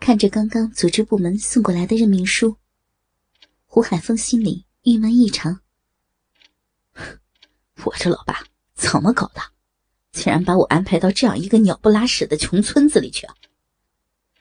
[0.00, 2.56] 看着刚刚组织部门送过来的任命书，
[3.66, 5.60] 胡海峰心里郁闷异常。
[7.84, 8.42] 我这老爸
[8.74, 9.40] 怎么搞的？
[10.12, 13.26] 竟然把我安排到这样一个鸟不拉屎的穷村子里去！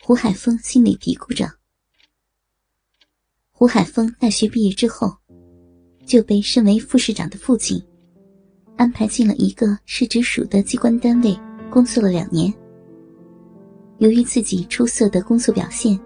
[0.00, 1.46] 胡海峰心里嘀咕着。
[3.50, 5.18] 胡海峰大学毕业之后，
[6.06, 7.84] 就被身为副市长的父亲
[8.76, 11.38] 安排进了一个市直属的机关单位
[11.68, 12.50] 工作了两年。
[13.98, 15.98] 由于自己出色的工作表现，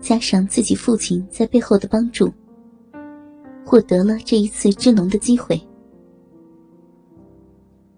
[0.00, 2.32] 加上自己父亲在背后的帮助，
[3.64, 5.60] 获得了这一次支农的机会。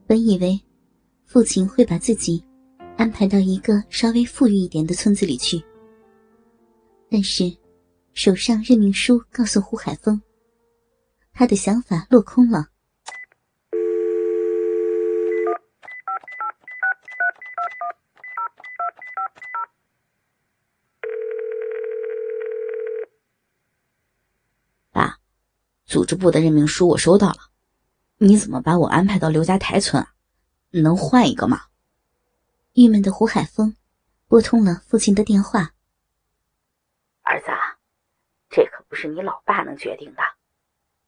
[0.07, 0.61] 本以为
[1.25, 2.45] 父亲会把自己
[2.97, 5.61] 安排到一个稍微富裕一点的村子里去，
[7.11, 7.53] 但是
[8.13, 10.21] 手上任命书告诉胡海峰，
[11.33, 12.72] 他的想法落空了。
[25.93, 27.51] 组织部的任命书我收到了，
[28.17, 30.15] 你怎么把我安排到刘家台村啊？
[30.71, 31.67] 能换一个吗？
[32.73, 33.77] 郁闷的胡海峰
[34.27, 35.75] 拨通了父亲的电话。
[37.21, 37.49] 儿子，
[38.49, 40.23] 这可不是你老爸能决定的，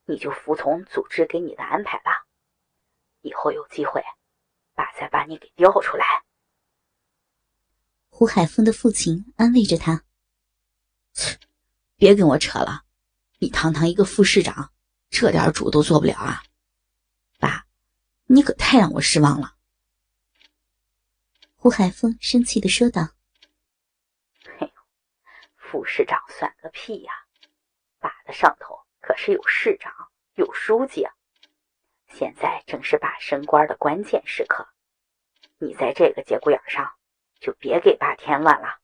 [0.05, 2.27] 你就服从组织给你的安排吧。
[3.23, 4.05] 以后有机会，
[4.75, 6.05] 爸再把你给调出来。
[8.11, 10.05] 胡海峰的父亲安慰着他
[11.15, 11.39] ：“切，
[11.97, 12.83] 别跟我扯了，
[13.39, 14.73] 你堂堂一个副市长。”
[15.17, 16.43] 这点主都做不了啊，
[17.39, 17.65] 爸，
[18.25, 19.55] 你可太让我失望了。
[21.55, 23.11] 胡海峰生气的说道
[24.58, 24.73] ：“嘿，
[25.57, 27.13] 副市长算个屁呀！
[28.01, 29.95] 爸的上头可是有市长、
[30.35, 31.14] 有书记啊。
[32.08, 34.67] 现在正是爸升官的关键时刻，
[35.58, 36.92] 你在这个节骨眼上
[37.39, 38.81] 就别给爸添乱了，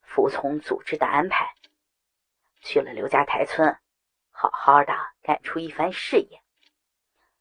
[0.00, 1.52] 服从组织的安排，
[2.62, 3.76] 去了刘家台村。”
[4.36, 4.92] 好好的
[5.24, 6.42] 干出一番事业，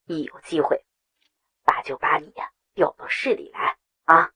[0.05, 0.85] 一有机会，
[1.63, 2.33] 爸就把你
[2.73, 4.31] 调到市里来啊！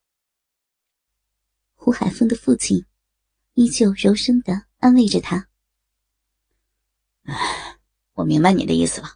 [1.74, 2.86] 胡海峰的父亲
[3.53, 5.47] 依旧柔声的安慰着他。
[7.24, 7.80] 哎，
[8.16, 9.07] 我明白你的意思了。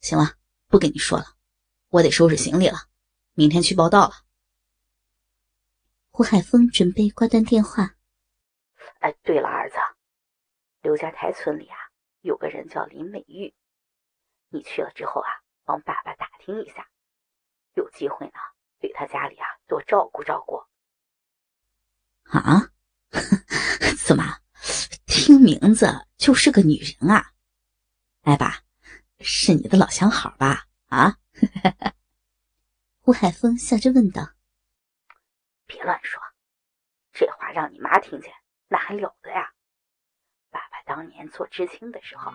[0.00, 0.36] 行了，
[0.66, 1.36] 不跟你说了，
[1.90, 2.88] 我得收拾行李了，
[3.34, 4.24] 明天去报道了。
[6.10, 7.94] 胡海峰准备挂断电话。
[8.98, 9.76] 哎，对了，儿子，
[10.80, 11.76] 刘家台村里啊。
[12.22, 13.52] 有个人叫林美玉，
[14.48, 15.28] 你去了之后啊，
[15.64, 16.88] 帮爸爸打听一下，
[17.74, 18.32] 有机会呢，
[18.80, 20.62] 对他家里啊多照顾照顾。
[22.24, 22.70] 啊？
[24.06, 24.24] 怎么？
[25.06, 27.32] 听名字就是个女人啊？
[28.22, 28.62] 哎，爸，
[29.20, 30.66] 是你的老相好吧？
[30.86, 31.18] 啊？
[33.00, 34.22] 胡海峰笑着问道
[35.66, 36.22] ：“别乱说，
[37.12, 38.32] 这话让你妈听见，
[38.68, 39.52] 那还了得呀？”
[40.84, 42.32] 当年做知青的时候，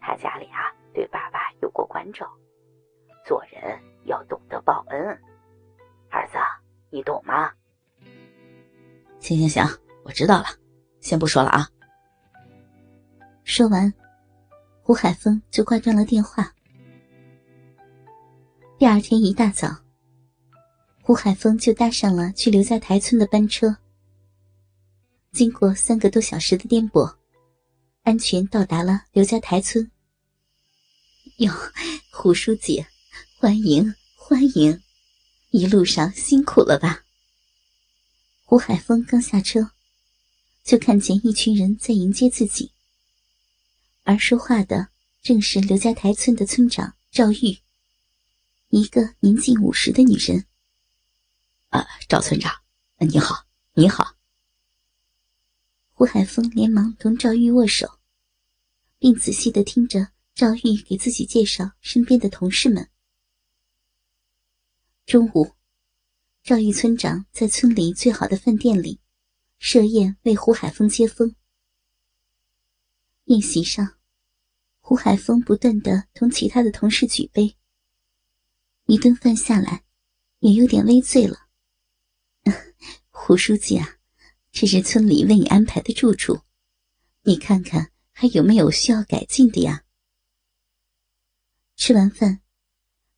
[0.00, 2.30] 他家里啊对爸爸有过关照，
[3.26, 4.98] 做人要懂得报恩。
[6.10, 6.38] 儿子，
[6.90, 7.52] 你懂吗？
[9.20, 9.64] 行行行，
[10.04, 10.46] 我知道了，
[11.00, 11.68] 先不说了啊。
[13.44, 13.92] 说完，
[14.82, 16.52] 胡海峰就挂断了电话。
[18.78, 19.68] 第二天一大早，
[21.02, 23.76] 胡海峰就搭上了去刘家台村的班车。
[25.32, 27.19] 经过三个多小时的颠簸。
[28.02, 29.90] 安全到达了刘家台村。
[31.36, 31.52] 哟，
[32.10, 32.84] 胡书记，
[33.38, 34.82] 欢迎欢迎！
[35.50, 37.04] 一路上辛苦了吧？
[38.44, 39.70] 胡海峰刚下车，
[40.64, 42.72] 就看见一群人在迎接自己，
[44.02, 44.88] 而说话的
[45.22, 47.58] 正是刘家台村的村长赵玉，
[48.70, 50.46] 一个年近五十的女人。
[51.68, 52.52] 啊，赵村长，
[52.98, 54.19] 你好，你好。
[56.00, 57.86] 胡海峰连忙同赵玉握手，
[58.98, 62.88] 并仔细的听着赵玉给自己介绍身边的同事们。
[65.04, 65.52] 中午，
[66.42, 68.98] 赵玉村长在村里最好的饭店里
[69.58, 71.36] 设宴为胡海峰接风。
[73.24, 73.98] 宴席上，
[74.80, 77.54] 胡海峰不断的同其他的同事举杯。
[78.86, 79.84] 一顿饭下来，
[80.38, 81.36] 也有点微醉了。
[83.12, 83.99] 胡书记啊。
[84.52, 86.42] 这是村里为你安排的住处，
[87.22, 89.84] 你看看还有没有需要改进的呀？
[91.76, 92.42] 吃完饭，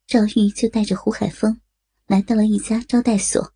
[0.06, 1.60] 赵玉就带着胡海峰
[2.06, 3.54] 来到了一家招待所。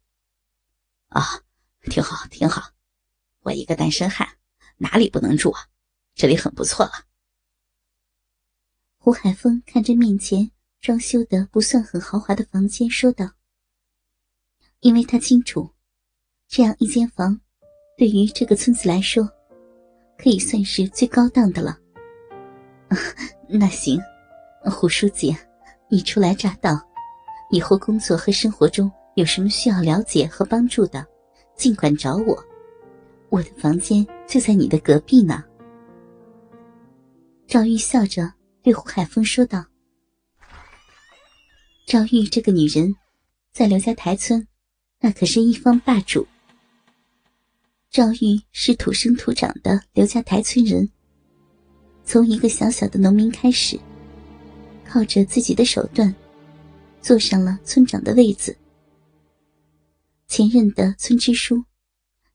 [1.08, 1.44] 啊，
[1.82, 2.72] 挺好，挺好。
[3.40, 4.38] 我一个单身汉，
[4.78, 5.68] 哪里不能住啊？
[6.14, 7.06] 这里很不错了。
[8.96, 10.50] 胡海峰看着面前
[10.80, 13.34] 装修的不算很豪华的房间，说道
[14.80, 15.74] ：“因为他清楚，
[16.48, 17.40] 这样一间房，
[17.96, 19.26] 对于这个村子来说，
[20.18, 21.78] 可以算是最高档的了。”
[22.88, 22.96] 啊
[23.48, 24.00] 那行。
[24.68, 25.34] 胡书记，
[25.88, 26.76] 你初来乍到，
[27.52, 31.06] 以后工作和生活中有什么需要了解和帮助的，
[31.54, 32.36] 尽管找我。
[33.28, 35.44] 我的房间就在你的隔壁呢。
[37.46, 39.64] 赵玉笑着对胡海峰说道
[41.86, 42.92] ：“赵玉这个女人，
[43.52, 44.44] 在刘家台村，
[45.00, 46.26] 那可是一方霸主。
[47.96, 50.86] 赵玉是土生土长的刘家台村人，
[52.04, 53.80] 从一个小小的农民开始。”
[54.86, 56.14] 靠着自己的手段，
[57.00, 58.54] 坐上了村长的位子。
[60.28, 61.64] 前任的村支书，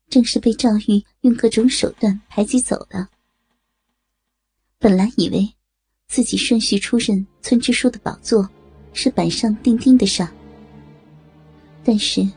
[0.09, 3.07] 正是被赵玉用各种手段排挤走的。
[4.79, 5.47] 本来以为
[6.07, 8.49] 自己顺序出任村支书的宝座
[8.93, 10.27] 是板上钉钉的事，
[11.83, 12.27] 但是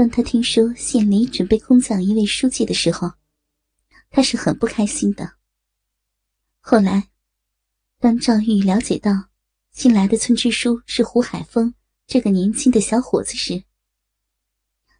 [0.00, 3.12] 当他听说县里准备空降一位书记的时候，
[4.08, 5.34] 他是很不开心的。
[6.62, 7.10] 后来，
[7.98, 9.28] 当赵玉了解到，
[9.72, 11.74] 新来的村支书是胡海峰
[12.06, 13.62] 这个年轻的小伙子时，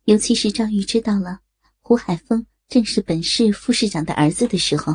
[0.05, 1.41] 尤其是赵玉知道了
[1.81, 4.94] 胡海峰正是本市副市长的儿子的时候，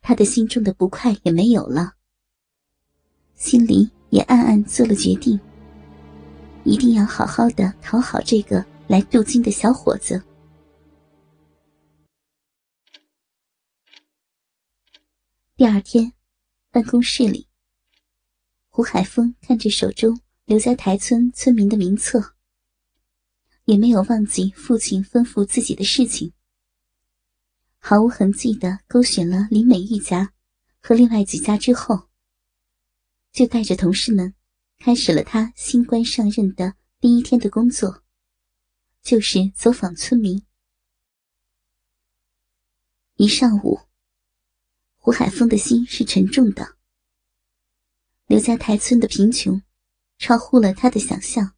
[0.00, 1.94] 他的心中的不快也没有了，
[3.34, 5.40] 心里也暗暗做了决定，
[6.64, 10.22] 一定要好好的讨好这个来镀金的小伙子。
[15.56, 16.12] 第二天，
[16.70, 17.48] 办公室里。
[18.70, 22.34] 胡海峰看着手中刘家台村村民的名册，
[23.66, 26.32] 也没有忘记父亲吩咐自己的事情，
[27.78, 30.32] 毫无痕迹的勾选了林美玉家
[30.80, 32.08] 和另外几家之后，
[33.30, 34.34] 就带着同事们
[34.78, 38.02] 开始了他新官上任的第一天的工作，
[39.02, 40.42] 就是走访村民。
[43.16, 43.80] 一上午，
[44.96, 46.76] 胡海峰的心是沉重的。
[48.26, 49.62] 刘家台村的贫穷，
[50.18, 51.52] 超乎了他的想象。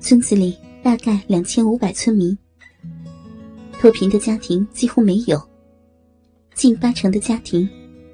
[0.00, 2.38] 村子里大概两千五百村民，
[3.72, 5.50] 脱贫的家庭几乎没有，
[6.54, 7.68] 近八成的家庭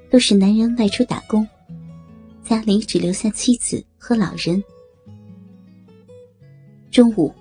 [0.09, 1.47] 都是男人外出打工，
[2.45, 4.63] 家里只留下妻子和老人。
[6.91, 7.33] 中午，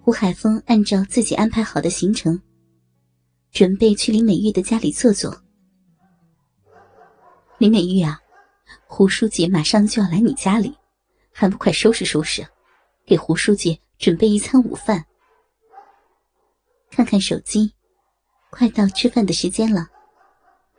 [0.00, 2.40] 胡海峰按照自己安排好的行程，
[3.52, 5.42] 准备去林美玉的家里坐坐。
[7.58, 8.18] 林美玉啊！
[8.86, 10.74] 胡书记马上就要来你家里，
[11.30, 12.48] 还不快收拾收拾，
[13.04, 15.04] 给胡书记准备一餐午饭。
[16.90, 17.74] 看看手机，
[18.48, 19.86] 快到吃饭的时间了，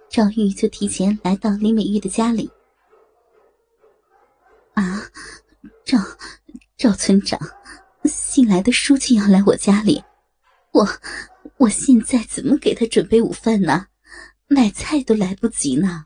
[0.10, 2.50] 赵玉就提前来到李美玉的家里。
[4.80, 5.12] 啊，
[5.84, 5.98] 赵
[6.78, 7.38] 赵村长，
[8.06, 10.02] 新来的书记要来我家里，
[10.72, 10.88] 我
[11.58, 13.88] 我现在怎么给他准备午饭呢？
[14.48, 16.06] 买菜都来不及呢。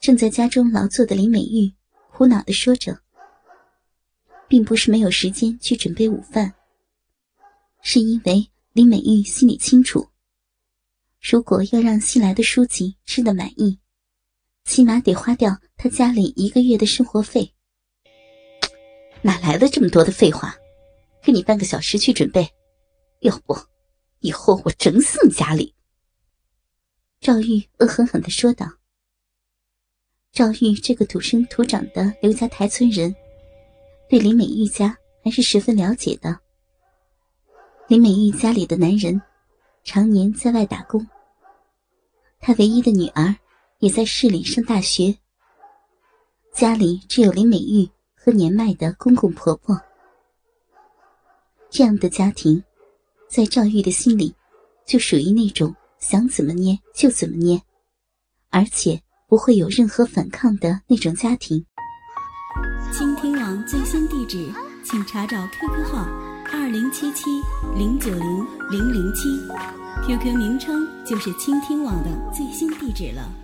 [0.00, 1.74] 正在家中劳作的林美玉
[2.12, 3.00] 苦恼的说着
[4.46, 6.54] ：“并不是没有时间去准备午饭，
[7.82, 10.08] 是因为林美玉心里清楚，
[11.20, 13.80] 如果要让新来的书记吃得满意，
[14.64, 17.52] 起码得花掉他家里一个月的生活费。
[19.22, 20.54] 哪来的这么多的废话？
[21.22, 22.46] 给你半个小时去准备，
[23.20, 23.56] 要不，
[24.20, 25.74] 以后我整死你家里！”
[27.20, 28.66] 赵玉恶狠狠的说道。
[30.32, 33.14] 赵玉这个土生土长的刘家台村人，
[34.08, 36.38] 对林美玉家还是十分了解的。
[37.86, 39.20] 林美玉家里的男人
[39.84, 41.06] 常年在外打工，
[42.40, 43.34] 她唯一的女儿
[43.84, 45.14] 也在市里上大学，
[46.54, 47.86] 家里只有林美玉
[48.16, 49.78] 和年迈的公公婆婆。
[51.68, 52.64] 这样的家庭，
[53.28, 54.34] 在赵玉的心里，
[54.86, 57.60] 就属于那种想怎么捏就怎么捏，
[58.48, 58.98] 而且。
[59.26, 61.64] 不会有任何反抗的那种家庭。
[62.92, 64.48] 倾听网最新地址，
[64.84, 66.06] 请查找 QQ 号
[66.52, 67.24] 二零七七
[67.76, 69.28] 零九零零零七
[70.06, 73.43] ，QQ 名称就是倾听网的最新地址了。